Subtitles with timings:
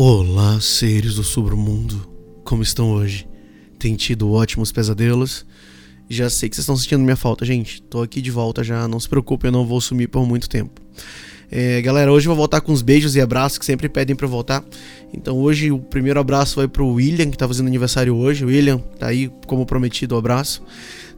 [0.00, 2.08] Olá, seres do submundo.
[2.44, 3.26] Como estão hoje?
[3.80, 5.44] Tem tido ótimos pesadelos?
[6.08, 7.82] Já sei que vocês estão sentindo minha falta, gente.
[7.82, 10.80] Tô aqui de volta já, não se preocupe, eu não vou sumir por muito tempo.
[11.50, 14.28] É, galera, hoje eu vou voltar com os beijos e abraços que sempre pedem para
[14.28, 14.64] voltar.
[15.12, 18.44] Então hoje o primeiro abraço vai pro William, que tá fazendo aniversário hoje.
[18.44, 20.62] William tá aí como prometido o abraço.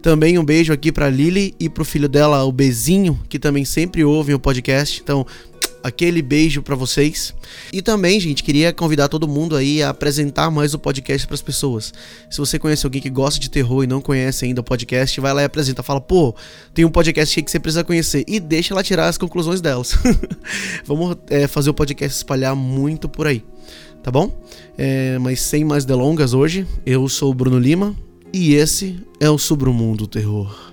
[0.00, 4.02] Também um beijo aqui pra Lily e pro filho dela, o Bezinho, que também sempre
[4.02, 4.98] ouvem o podcast.
[5.02, 5.26] Então,
[5.82, 7.34] aquele beijo para vocês.
[7.72, 11.42] E também, gente, queria convidar todo mundo aí a apresentar mais o podcast para as
[11.42, 11.92] pessoas.
[12.30, 15.32] Se você conhece alguém que gosta de terror e não conhece ainda o podcast, vai
[15.32, 16.34] lá e apresenta, fala: "Pô,
[16.74, 19.94] tem um podcast que você precisa conhecer" e deixa ela tirar as conclusões delas.
[20.84, 23.44] Vamos é, fazer o podcast espalhar muito por aí,
[24.02, 24.38] tá bom?
[24.76, 27.94] É, mas sem mais delongas hoje, eu sou o Bruno Lima
[28.32, 30.69] e esse é o Sobre o Mundo Terror.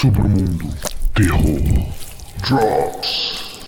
[0.00, 0.68] Sobre o mundo,
[1.14, 1.88] terror,
[2.46, 3.64] drops.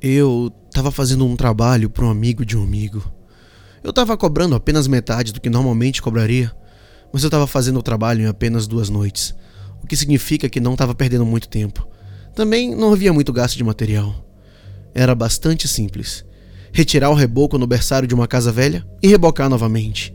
[0.00, 3.02] Eu tava fazendo um trabalho para um amigo de um amigo.
[3.82, 6.50] Eu tava cobrando apenas metade do que normalmente cobraria,
[7.12, 9.34] mas eu tava fazendo o trabalho em apenas duas noites,
[9.82, 11.86] o que significa que não tava perdendo muito tempo.
[12.36, 14.29] Também não havia muito gasto de material.
[14.94, 16.24] Era bastante simples.
[16.72, 20.14] Retirar o reboco no berçário de uma casa velha e rebocar novamente.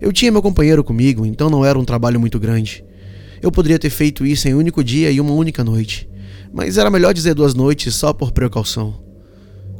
[0.00, 2.84] Eu tinha meu companheiro comigo, então não era um trabalho muito grande.
[3.40, 6.08] Eu poderia ter feito isso em um único dia e uma única noite,
[6.52, 9.02] mas era melhor dizer duas noites só por precaução.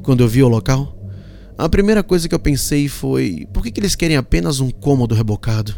[0.03, 0.97] Quando eu vi o local,
[1.59, 5.15] a primeira coisa que eu pensei foi: por que, que eles querem apenas um cômodo
[5.15, 5.75] rebocado?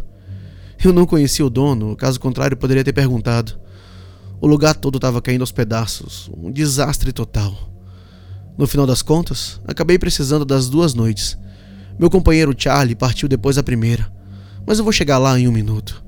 [0.84, 3.58] Eu não conhecia o dono, caso contrário, poderia ter perguntado.
[4.40, 7.72] O lugar todo estava caindo aos pedaços, um desastre total.
[8.58, 11.38] No final das contas, acabei precisando das duas noites.
[11.96, 14.12] Meu companheiro Charlie partiu depois da primeira,
[14.66, 16.04] mas eu vou chegar lá em um minuto.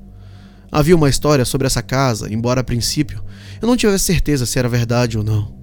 [0.69, 3.23] Havia uma história sobre essa casa, embora a princípio
[3.61, 5.55] eu não tivesse certeza se era verdade ou não.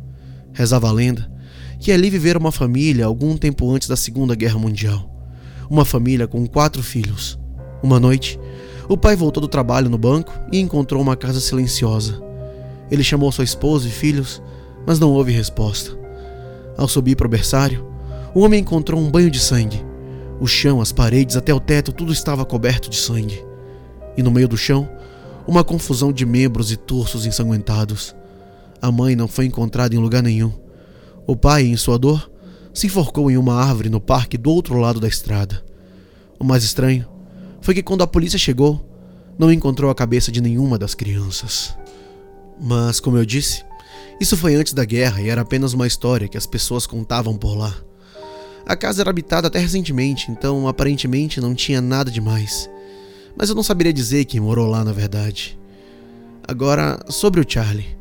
[0.54, 1.30] Rezava a lenda
[1.78, 5.14] que ali vivera uma família algum tempo antes da Segunda Guerra Mundial.
[5.68, 7.38] Uma família com quatro filhos.
[7.82, 8.40] Uma noite,
[8.88, 12.20] o pai voltou do trabalho no banco e encontrou uma casa silenciosa.
[12.90, 14.42] Ele chamou sua esposa e filhos,
[14.86, 16.07] mas não houve resposta.
[16.78, 17.84] Ao subir para o berçário,
[18.32, 19.84] o homem encontrou um banho de sangue.
[20.40, 23.44] O chão, as paredes, até o teto, tudo estava coberto de sangue.
[24.16, 24.88] E no meio do chão,
[25.44, 28.14] uma confusão de membros e torsos ensanguentados.
[28.80, 30.52] A mãe não foi encontrada em lugar nenhum.
[31.26, 32.30] O pai, em sua dor,
[32.72, 35.64] se enforcou em uma árvore no parque do outro lado da estrada.
[36.38, 37.08] O mais estranho
[37.60, 38.88] foi que quando a polícia chegou,
[39.36, 41.76] não encontrou a cabeça de nenhuma das crianças.
[42.60, 43.64] Mas, como eu disse,
[44.20, 47.56] isso foi antes da guerra e era apenas uma história que as pessoas contavam por
[47.56, 47.74] lá.
[48.66, 52.68] A casa era habitada até recentemente, então aparentemente não tinha nada demais.
[53.36, 55.58] Mas eu não saberia dizer quem morou lá na verdade.
[56.46, 57.96] Agora, sobre o Charlie.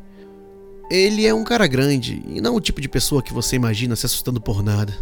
[0.90, 4.06] Ele é um cara grande e não o tipo de pessoa que você imagina se
[4.06, 4.92] assustando por nada.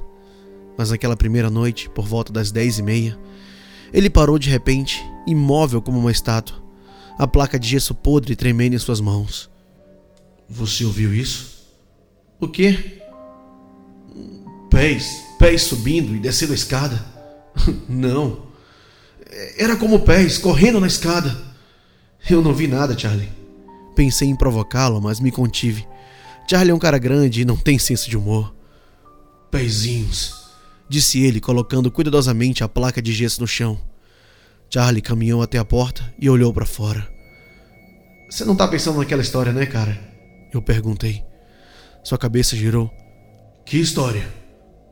[0.76, 3.18] Mas naquela primeira noite, por volta das dez e meia,
[3.92, 6.56] ele parou de repente, imóvel como uma estátua,
[7.18, 9.48] a placa de gesso podre tremendo em suas mãos.
[10.48, 11.56] Você ouviu isso?
[12.40, 13.00] O quê?
[14.70, 17.04] Pés, pés subindo e descendo a escada.
[17.88, 18.46] Não.
[19.58, 21.36] Era como pés correndo na escada.
[22.28, 23.28] Eu não vi nada, Charlie.
[23.94, 25.86] Pensei em provocá-lo, mas me contive.
[26.48, 28.54] Charlie é um cara grande e não tem senso de humor.
[29.50, 30.34] Pezinhos,
[30.88, 33.80] disse ele, colocando cuidadosamente a placa de gesso no chão.
[34.68, 37.08] Charlie caminhou até a porta e olhou para fora.
[38.28, 40.15] Você não tá pensando naquela história, né, cara?
[40.56, 41.22] Eu perguntei.
[42.02, 42.90] Sua cabeça girou.
[43.66, 44.26] Que história?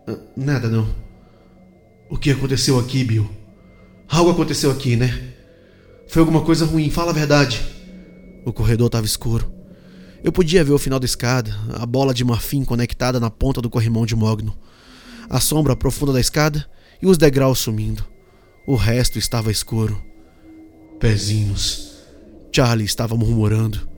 [0.07, 0.95] Ah, nada não.
[2.11, 3.31] O que aconteceu aqui, Bill?
[4.07, 5.33] Algo aconteceu aqui, né?
[6.07, 7.63] Foi alguma coisa ruim, fala a verdade.
[8.45, 9.51] O corredor estava escuro.
[10.23, 13.71] Eu podia ver o final da escada, a bola de marfim conectada na ponta do
[13.71, 14.55] corrimão de mogno,
[15.31, 16.69] a sombra profunda da escada
[17.01, 18.05] e os degraus sumindo.
[18.67, 19.99] O resto estava escuro.
[21.01, 22.03] Pezinhos.
[22.53, 23.94] Charlie estava murmurando.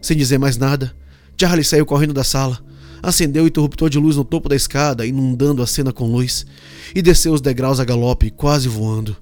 [0.00, 0.94] Sem dizer mais nada,
[1.40, 2.58] Charlie saiu correndo da sala,
[3.02, 6.46] acendeu o interruptor de luz no topo da escada, inundando a cena com luz,
[6.94, 9.16] e desceu os degraus a galope, quase voando.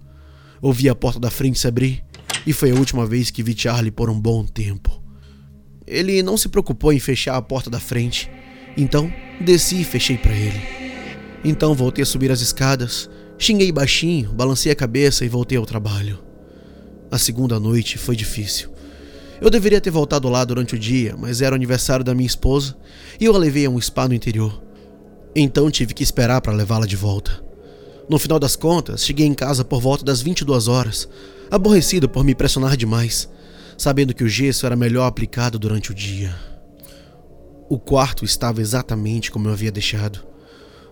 [0.61, 2.03] Ouvi a porta da frente se abrir,
[2.47, 5.03] e foi a última vez que vi Charlie por um bom tempo.
[5.87, 8.31] Ele não se preocupou em fechar a porta da frente,
[8.77, 10.61] então desci e fechei para ele.
[11.45, 13.09] Então voltei a subir as escadas,
[13.39, 16.19] xinguei baixinho, balancei a cabeça e voltei ao trabalho.
[17.11, 18.76] A segunda noite foi difícil.
[19.41, 22.77] Eu deveria ter voltado lá durante o dia, mas era o aniversário da minha esposa
[23.21, 24.63] e eu a levei a um spa no interior.
[25.35, 27.45] Então tive que esperar para levá-la de volta.
[28.09, 31.09] No final das contas, cheguei em casa por volta das 22 horas,
[31.51, 33.29] aborrecido por me pressionar demais,
[33.77, 36.35] sabendo que o gesso era melhor aplicado durante o dia.
[37.69, 40.21] O quarto estava exatamente como eu havia deixado.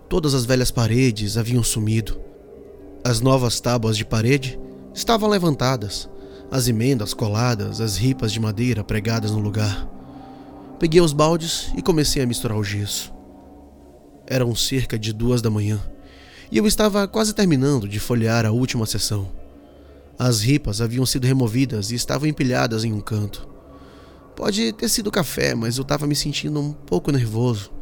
[0.08, 2.20] Todas as velhas paredes haviam sumido.
[3.04, 4.58] As novas tábuas de parede
[4.92, 6.10] estavam levantadas,
[6.54, 9.88] as emendas coladas, as ripas de madeira pregadas no lugar.
[10.78, 13.12] Peguei os baldes e comecei a misturar o gesso.
[14.24, 15.80] Eram cerca de duas da manhã
[16.52, 19.32] e eu estava quase terminando de folhear a última sessão.
[20.16, 23.48] As ripas haviam sido removidas e estavam empilhadas em um canto.
[24.36, 27.72] Pode ter sido café, mas eu estava me sentindo um pouco nervoso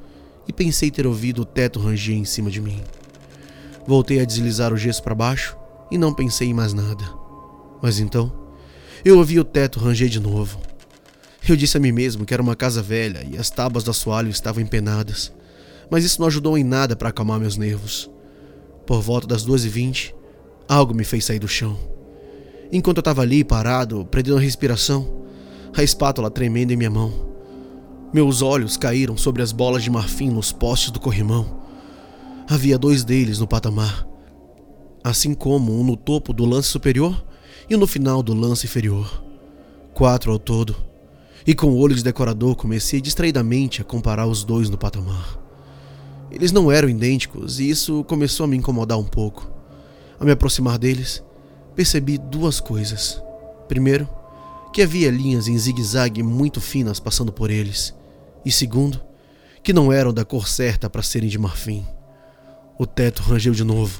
[0.49, 2.81] e pensei ter ouvido o teto ranger em cima de mim.
[3.87, 5.59] Voltei a deslizar o gesso para baixo
[5.91, 7.05] e não pensei em mais nada.
[7.83, 8.41] Mas então,
[9.05, 10.61] eu ouvi o teto ranger de novo.
[11.49, 14.31] Eu disse a mim mesmo que era uma casa velha e as tábuas do assoalho
[14.31, 15.33] estavam empenadas,
[15.91, 18.09] mas isso não ajudou em nada para acalmar meus nervos.
[18.87, 20.15] Por volta das 2h20,
[20.69, 21.77] algo me fez sair do chão.
[22.71, 25.25] Enquanto eu estava ali parado, prendendo a respiração,
[25.77, 27.33] a espátula tremendo em minha mão.
[28.13, 31.61] Meus olhos caíram sobre as bolas de marfim nos postes do corrimão.
[32.49, 34.07] Havia dois deles no patamar,
[35.03, 37.32] assim como um no topo do lance superior
[37.73, 39.25] e no final do lance inferior.
[39.95, 40.77] Quatro ao todo.
[41.47, 45.39] E com o olho de decorador comecei distraidamente a comparar os dois no patamar.
[46.31, 49.51] Eles não eram idênticos e isso começou a me incomodar um pouco.
[50.21, 51.23] Ao me aproximar deles,
[51.75, 53.23] percebi duas coisas.
[53.69, 54.07] Primeiro,
[54.71, 57.95] que havia linhas em zigue-zague muito finas passando por eles,
[58.45, 59.01] e segundo,
[59.63, 61.87] que não eram da cor certa para serem de marfim.
[62.79, 63.99] O teto rangeu de novo,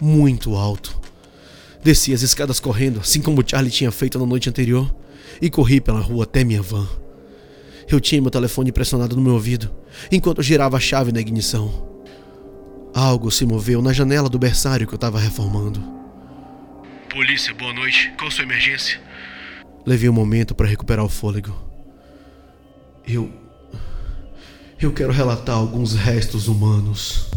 [0.00, 1.11] muito alto.
[1.82, 4.94] Desci as escadas correndo, assim como Charlie tinha feito na noite anterior,
[5.40, 6.88] e corri pela rua até minha van.
[7.90, 9.70] Eu tinha meu telefone pressionado no meu ouvido,
[10.10, 11.90] enquanto girava a chave na ignição.
[12.94, 15.82] Algo se moveu na janela do berçário que eu estava reformando.
[17.10, 18.12] Polícia, boa noite.
[18.16, 19.00] Qual sua emergência?
[19.84, 21.52] Levei um momento para recuperar o fôlego.
[23.06, 23.30] Eu.
[24.80, 27.31] Eu quero relatar alguns restos humanos.